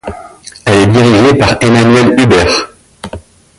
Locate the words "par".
1.35-1.59